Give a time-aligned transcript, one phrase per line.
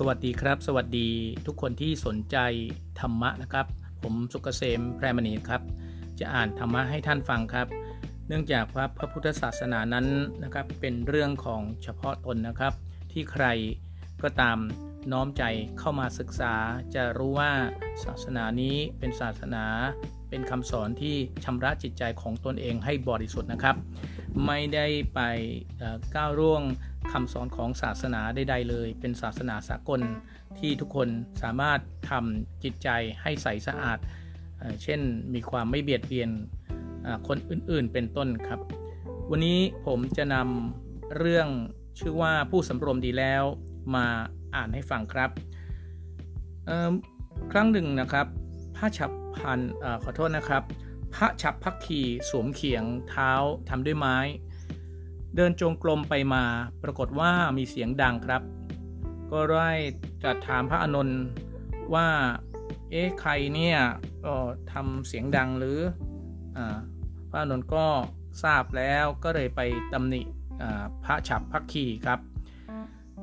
[0.00, 1.08] สวัสดีครับ สวัสดี
[1.46, 2.36] ทุกคนที่สนใจ
[3.00, 3.66] ธรรมะนะครับ
[4.02, 5.62] ผมสุกเกษมแพรมณีครับ
[6.20, 7.66] จะอ่านธรรมะให้ท่านฟังครับ
[8.28, 10.06] เนื่องจากว่าพระพุทธศาสนานั้น
[10.42, 12.72] นะครับเป็นเรื่องของเฉพาะตนนะครับ
[13.12, 13.46] ที่ใคร
[14.22, 14.58] ก็ตาม
[15.12, 15.42] น้อมใจ
[15.78, 16.54] เข้ามาศึกษา
[16.94, 17.52] จะรู้ว่า
[18.04, 19.64] ศาสนานี้เป็นศาสนา
[20.28, 23.76] เป็นคำสอนที่ชำระจิตใจของตนเองให้บริสุทธิ์นะครับ
[24.46, 25.20] ไม่ได้ไป
[26.16, 26.62] ก้าวร่วง
[27.12, 30.00] คำสอนของศาสนาใดๆเลย เป็นศาสนาสากล
[30.58, 31.08] ที่ทุกคน
[31.42, 31.80] สามารถ
[32.10, 32.88] ทำจิตใจ
[33.22, 33.98] ให้ใสสะอาด
[34.82, 35.00] เช่น
[35.34, 36.30] มีความไม่เบียดเบียน
[37.28, 38.60] คนอื่นๆเป็นต้นครับ
[39.30, 41.48] วันนี้ผมจะนำเรื่อง
[41.98, 43.44] ชื่อว่าผู้สำรวมดีแล้ว
[43.94, 44.06] มา
[44.54, 45.30] อ่านให้ฟังครับ
[47.52, 48.26] ครั้งหนึ่งนะครับ
[48.76, 50.62] พระฉับพันอขอโทษนะครับ
[51.14, 53.30] พระฉับพักขีสวมเขียงเท้า
[53.68, 54.16] ทำด้วยไม้
[55.36, 56.44] เดินจงกรมไปมา
[56.82, 58.42] ปรากฏว่ามีเสียงดังครับ
[59.30, 59.70] ก็ได้
[60.24, 61.08] จัดถามพระอนุน
[61.94, 62.08] ว่า
[62.90, 63.78] เอ๊ะใครเนี่ย
[64.24, 64.34] ก็
[64.72, 65.78] ทำเสียงดังหรือ
[66.56, 66.58] อ
[67.30, 67.86] พระอนุนก็
[68.42, 69.60] ทราบแล้วก็เลยไป
[69.92, 70.22] ตำหนิ
[71.04, 72.20] พระฉับพักขีครับ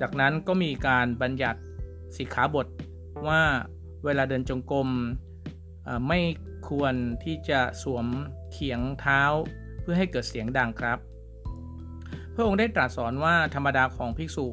[0.00, 1.60] จากนั้นก็มีการบัญญัติ
[2.16, 2.66] สิกขาบท
[3.28, 3.42] ว่า
[4.04, 4.88] เวลาเดินจงกรม
[6.08, 6.20] ไม่
[6.68, 8.06] ควรที่จะสวม
[8.52, 9.22] เขียงเท้า
[9.80, 10.98] เพื่อให้เกิดเสียงดังครับ
[12.34, 14.46] พระองค์ได้ตรัสสอนว่าธรรมดาของภิกษุ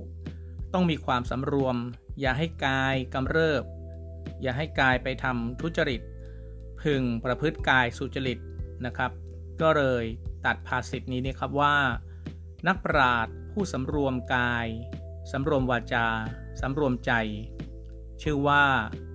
[0.73, 1.75] ต้องมีความสำรวม
[2.19, 3.63] อย่าให้กายกำเริบ
[4.41, 6.01] อย่าให้กายไปทำทุจริต
[6.81, 8.39] พึงประพฤติกายสุจริต
[8.85, 9.11] นะครับ
[9.61, 10.03] ก็เลย
[10.45, 11.75] ตัดภาษิตนี้นะครับว่า
[12.67, 14.67] นักปราดผู้สำรวมกาย
[15.31, 16.07] สำรวมวาจา
[16.61, 17.11] สำรวมใจ
[18.21, 18.63] ชื่อว่า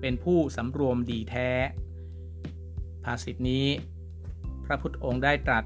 [0.00, 1.50] เป็นผู้สำรวมดีแท้
[3.04, 3.66] ภาษิตนี้
[4.64, 5.64] พระพุทธองค์ได้ตรัส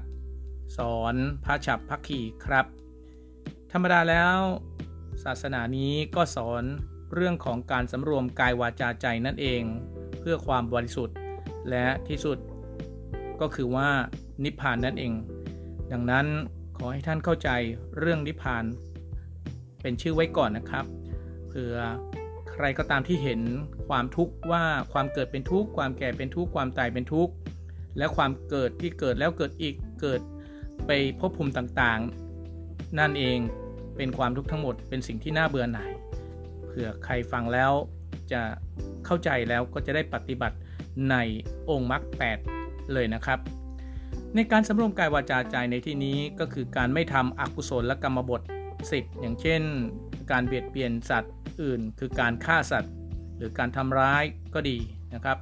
[0.77, 2.65] สอนพระฉับพักขีครับ
[3.71, 4.37] ธรรมดาแล้ว
[5.23, 6.63] ศาสนานี้ก็สอน
[7.13, 9.63] เรื่องของการสำรวมกายวาจาใจนั่นเอง
[10.19, 11.15] เพื่อความบริสุทธิ์
[11.69, 12.37] และที่สุด
[13.41, 13.89] ก็คือว่า
[14.43, 15.13] นิพพานนั่นเอง
[15.91, 16.25] ดังนั้น
[16.77, 17.49] ขอให้ท่านเข้าใจ
[17.99, 18.63] เรื่องนิพพาน
[19.81, 20.85] เป็นชื่อไว้ก่อนนะครับ
[21.47, 21.75] เผื่อ
[22.51, 23.41] ใครก็ตามที่เห็น
[23.87, 24.63] ความทุกข์ว่า
[24.93, 27.33] ความเกิดเป็นทุกข์ความแก่เป็นทุกข์ความตายเป็นทุกข์
[27.97, 30.21] และความเกิดที่เกิดแล้วเกิดอีกเกิด
[30.87, 32.01] ไปพบภูมิต่าง
[32.99, 33.39] นั่นเอง
[33.97, 35.91] เป็นความทุกข์ทั้งหมดเป็นสิ่งที่น่าเบื่อหน่าย
[36.65, 37.71] เผื่อใครฟังแล้ว
[38.31, 38.41] จะ
[39.05, 40.57] เข้าใจแล้วก็จะได้ปฏิบัติ
[41.11, 41.15] ใน
[41.69, 43.39] องค์มรรคแเลยนะครับ
[44.35, 48.41] ในการสำรวมกายวาจาใจในที่นี้ก็คือการไม่ทำอกุศลและกรรมบท
[48.81, 49.61] 10 อย่างเช่น
[50.31, 52.93] การเบียดเบียนสัตว์อื่น คือการฆ่าสัตว์
[53.37, 54.23] หรือการทำร้าย
[54.53, 54.77] ก็ดี
[55.13, 55.37] นะครับ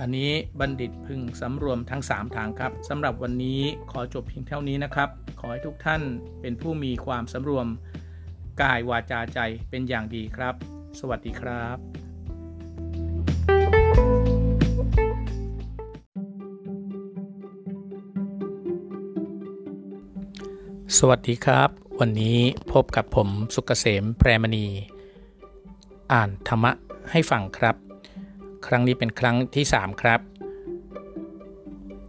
[0.00, 0.30] อันนี้
[0.60, 5.08] บัณฑิตพึงสำรวมทั้ง 3 ทางครับสำหรับวันนี้ขอจบเพียงเท่านี้นะครับ
[5.40, 6.02] ขอให้ทุกท่าน
[6.40, 7.66] เป็นผู้มีความสำรวม
[8.62, 9.38] กายวาจาใจ
[9.70, 10.54] เป็นอย่างดีครับ
[11.00, 11.78] สวัสดีครับ
[20.98, 21.70] สวัสดีครับ
[22.00, 22.38] วันนี้
[22.72, 24.66] พบกับผมสุกเกษมแพรมณี
[26.12, 26.72] อ่านธรรมะ
[27.10, 27.85] ให้ฟังครับ
[28.66, 30.20] ครั้งนี้เป็นครั้งที่ 3 ครับ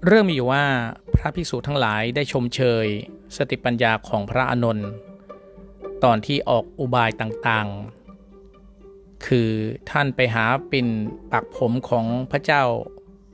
[0.05, 0.65] เรื่องมีอยู่ว่า
[1.15, 2.85] พระภิกษุทั้งหลายได้ชมเชย
[3.37, 4.89] สติปัญญาของพระอานนท์
[6.03, 9.49] ตอนที่ออกอุบายต่างๆ คือ
[9.89, 10.87] ท่านไปหาปิ่น
[11.31, 12.63] ปักผมของพระเจ้า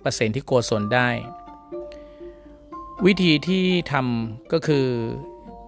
[0.03, 1.09] ประเสนที่โกศลได้
[3.05, 4.87] วิธีที่ทำก็คือ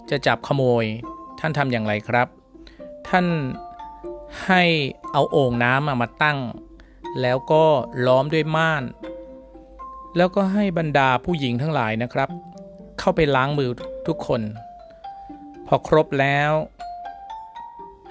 [0.09, 0.85] จะจับขโมย
[1.39, 2.27] ท่านทำอย่างไรครับ
[3.09, 3.25] ท่าน
[4.45, 4.63] ให้
[5.11, 6.37] เอาโอ่งน้ำมาตั้ง
[7.21, 7.63] แล้วก็
[8.05, 8.83] ล้อมด้วยม่าน
[10.17, 12.29] แล้วก็ให้บรรดาผู้หญิงทั้งหลายนะครับ
[12.99, 13.69] เข้าไปล้างมือ
[14.07, 14.41] ทุกคน
[15.67, 16.51] พอครบแล้ว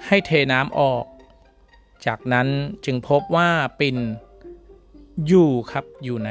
[0.07, 1.03] ให้เทน้ำออก
[2.05, 2.47] จากนั้น
[2.85, 3.49] จึงพบว่า
[3.79, 3.97] ปิน
[5.27, 6.29] อยู่ครับอยู่ใน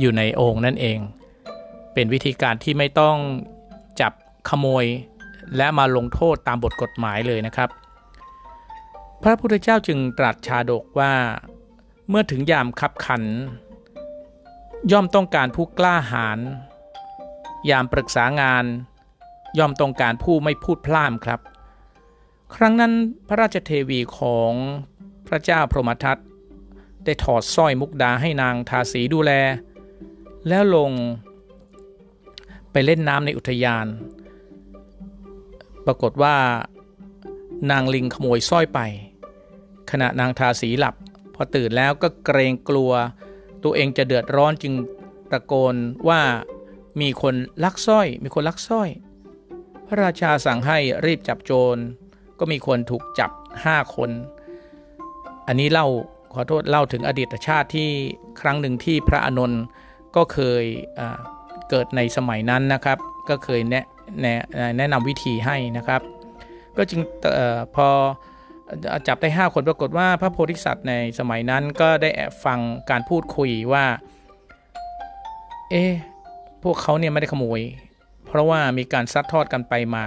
[0.00, 0.98] อยู่ในโอ่งนั่นเอง
[1.94, 3.16] เป็นวิธีการที่ไม่ต้อง
[4.00, 4.12] จับ
[4.48, 4.84] ขโมย
[5.56, 7.68] และมาลงโทษตามบทกฎหมายเลยนะครับ
[9.22, 11.14] พระพุทธเจ้าจึงตรัสชาดกว่า
[12.08, 13.22] เมื่อถึงยามขับขัน
[14.92, 16.38] ย่อมต้องการผู้กล้าหาญ
[17.70, 18.64] ยามปรึกษางาน
[19.58, 21.40] ย่อมต้องการผู้ไม่พูดพล่ามครับ
[22.54, 22.92] ครั้งนั้น
[23.28, 24.52] พระราชเทวีของ
[25.26, 26.18] พระเจ้าพรหมทัต
[27.04, 29.32] ได้ถอดสร้อยมุกดาให้นางทาสีดูแล
[30.48, 30.90] แล้วลง
[32.72, 33.86] ไปเล่นน้ำในอุทยาน
[35.86, 36.36] ปรากฏว่า
[37.70, 38.80] นางลิงขโมยสร้อยไป
[39.90, 40.94] ขณะนางทาสีหลับ
[41.34, 42.92] พอตื่นแล้วก็เกรงกลัว
[43.64, 44.74] ตัวเองจะเดือดร้อนจึง
[45.32, 45.74] ตะโกน
[46.08, 46.20] ว่า
[47.00, 48.88] มีคนลักสร้อย มีคนลักสร้อย
[49.86, 51.76] พระราชาสั่งให้รีบจับโจร
[52.38, 53.30] ก็มีคนถูกจับ
[53.64, 54.10] 5คน
[55.46, 55.86] อันนี้เล่า
[56.34, 57.88] ขอโทษเล่าถึงอดีตชาติที่
[58.40, 59.62] ครั้งหนึ่งที่พระอานนท์
[60.16, 60.64] ก็เคย
[61.70, 62.98] เกิดในสมัยนั้นนะครับ
[63.28, 63.84] ก็เคยแนะ
[64.20, 64.40] แนะ
[64.78, 66.00] แนะนำวิธีให้นะครับ
[66.78, 67.00] ก็จึง
[67.36, 67.88] ออพอ
[69.08, 72.58] จับได้ 5 คนปรากฏว่าพระโพธิสัตว์ในสมัยนั้นก็ได้แอบฟัง
[72.90, 73.84] การพูดคุยว่า
[75.70, 75.84] เอ๊
[76.62, 77.60] พวกเขาเนี่ยไม่ได้ขโมย
[78.26, 80.04] เพราะว่ามีการซัดทอดกันไปมา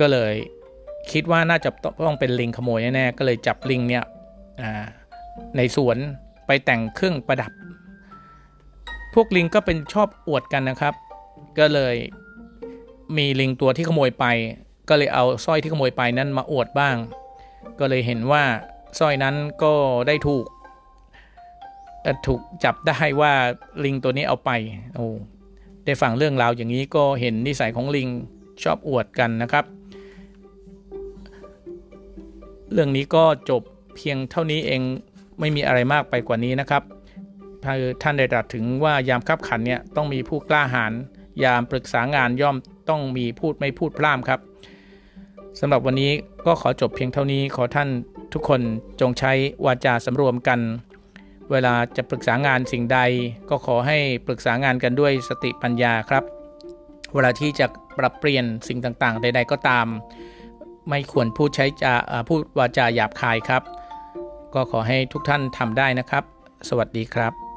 [0.00, 0.34] ก็เลย
[1.12, 1.70] คิดว่าน่าจะ
[2.06, 4.04] ต้องเป็นลิงขโมยแน่ๆก็เลยจับลิงเนี่ย
[5.56, 5.96] ในสวน
[6.46, 7.52] ไปแต่งเครื่องประดับ
[9.14, 10.94] พวกลิงก็เป็นชอบอวดกันนะครับ
[11.58, 11.96] ก็เลย
[13.16, 14.26] มีลิงตัวที่ขโมยไป
[14.88, 16.96] ก็เลยเอาสร้อยที่ขโมยไปนั้นมาอวดบ้าง
[17.80, 18.44] ก็เลยเห็นว่า
[18.98, 19.74] สร้อยนั้นก็
[20.06, 20.44] ได้ถูก
[22.26, 23.32] ถูกจับได้ว่า
[23.84, 24.50] ลิงตัวนี้เอาไป
[24.94, 25.06] โอ้
[25.84, 28.08] ได้ฟังเรื่องราวอย่างนี้ก็เห็นนิสัยของลิง
[28.62, 29.64] ชอบอวดกันนะครับ
[32.72, 33.62] เรื่องนี้ก็จบ
[33.96, 34.82] เพียงเท่านี้เอง
[35.40, 36.82] ไม่มีอะไรมากไปกว่านี้นะครับ
[38.02, 40.92] ท่านได้ตรัสถึงว่ายามคับขันเนี่ยต้องมีผู้กล้าหาญ
[41.44, 42.56] ยามปรึกษางานย่อม
[42.88, 44.40] ต้องมีพูดไม่พูดพร่ำครับ
[45.60, 46.12] สำหรับวันนี้
[46.46, 47.88] ก็ขอจบเพียงเท่านี้ขอท่าน
[48.32, 48.60] ทุกคน
[49.00, 49.32] จงใช้
[49.66, 50.60] วาจาสำรวมกัน
[51.50, 52.98] เวลาจะปรึกษางานสิ่งใด
[53.50, 56.24] ก็ขอให้ปรึกษางานกันด้วยสติปัญญาครับ
[57.14, 57.66] เวลาที่จะ
[57.98, 59.86] ปรับเปลี่ยนสิ่งต่างๆ ใด ๆ ก็ตาม
[60.88, 61.94] ไม่ควรพูดใช้จา
[62.28, 63.62] พูดวาจาหยาบคายครับ
[64.54, 66.24] ก็ขอให้ทุกท่านทำได้นะครับ
[66.68, 67.47] สวัสดีครับ